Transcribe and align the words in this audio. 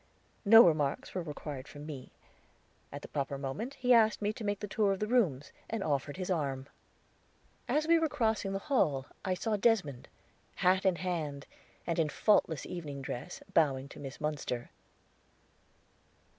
No 0.45 0.63
remarks 0.65 1.13
were 1.13 1.21
required 1.21 1.67
from 1.67 1.85
me. 1.85 2.11
At 2.91 3.03
the 3.03 3.07
proper 3.07 3.37
moment 3.37 3.75
he 3.75 3.93
asked 3.93 4.19
me 4.19 4.33
to 4.33 4.43
make 4.43 4.59
the 4.59 4.67
tour 4.67 4.91
of 4.91 4.99
the 4.99 5.05
rooms, 5.05 5.51
and 5.69 5.83
offered 5.83 6.17
his 6.17 6.31
arm. 6.31 6.67
As 7.69 7.87
we 7.87 7.99
were 7.99 8.09
crossing 8.09 8.51
the 8.51 8.57
hall, 8.57 9.05
I 9.23 9.35
saw 9.35 9.57
Desmond, 9.57 10.07
hat 10.55 10.87
in 10.87 10.95
hand, 10.95 11.45
and 11.85 11.99
in 11.99 12.09
faultless 12.09 12.65
evening 12.65 13.03
dress, 13.03 13.43
bowing 13.53 13.87
to 13.89 13.99
Miss 13.99 14.19
Munster. 14.19 14.71